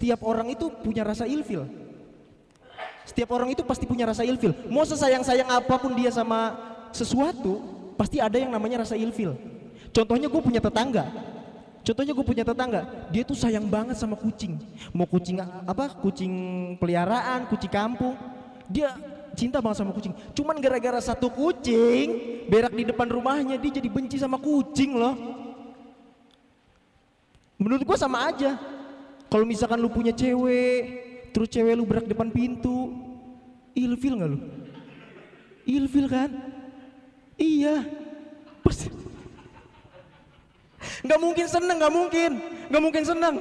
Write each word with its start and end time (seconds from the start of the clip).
setiap 0.00 0.24
orang 0.24 0.48
itu 0.48 0.72
punya 0.80 1.04
rasa 1.04 1.28
ilfil. 1.28 1.68
Setiap 3.04 3.36
orang 3.36 3.52
itu 3.52 3.60
pasti 3.60 3.84
punya 3.84 4.08
rasa 4.08 4.24
ilfil. 4.24 4.56
Mau 4.72 4.80
sesayang-sayang 4.80 5.44
apa 5.52 5.76
pun 5.76 5.92
dia 5.92 6.08
sama 6.08 6.56
sesuatu, 6.88 7.60
pasti 8.00 8.16
ada 8.16 8.40
yang 8.40 8.48
namanya 8.48 8.80
rasa 8.80 8.96
ilfil. 8.96 9.36
Contohnya 9.92 10.32
gue 10.32 10.40
punya 10.40 10.56
tetangga. 10.56 11.04
Contohnya 11.84 12.16
gue 12.16 12.24
punya 12.24 12.44
tetangga, 12.48 12.88
dia 13.12 13.28
tuh 13.28 13.36
sayang 13.36 13.68
banget 13.68 14.00
sama 14.00 14.16
kucing. 14.16 14.56
Mau 14.96 15.04
kucing 15.04 15.36
apa? 15.68 15.92
Kucing 16.00 16.32
peliharaan, 16.80 17.44
kucing 17.52 17.68
kampung. 17.68 18.16
Dia 18.72 18.96
cinta 19.36 19.60
banget 19.60 19.84
sama 19.84 19.92
kucing. 19.92 20.16
Cuman 20.32 20.56
gara-gara 20.64 20.96
satu 21.04 21.28
kucing 21.28 22.40
berak 22.48 22.72
di 22.72 22.88
depan 22.88 23.04
rumahnya, 23.04 23.60
dia 23.60 23.84
jadi 23.84 23.88
benci 23.92 24.16
sama 24.16 24.40
kucing 24.40 24.96
loh. 24.96 25.12
Menurut 27.60 27.84
gua 27.84 28.00
sama 28.00 28.32
aja. 28.32 28.79
Kalau 29.30 29.46
misalkan 29.46 29.78
lu 29.78 29.86
punya 29.86 30.10
cewek, 30.10 30.78
terus 31.30 31.46
cewek 31.46 31.78
lu 31.78 31.86
berak 31.86 32.10
depan 32.10 32.34
pintu, 32.34 32.90
ilfil 33.78 34.18
nggak 34.18 34.30
lu? 34.34 34.42
Ilfil 35.70 36.10
kan? 36.10 36.30
Iya. 37.38 37.86
Pasti. 38.66 38.90
Nggak 41.06 41.20
mungkin 41.20 41.46
seneng, 41.48 41.76
nggak 41.80 41.94
mungkin, 41.94 42.30
nggak 42.68 42.82
mungkin 42.82 43.04
seneng. 43.06 43.34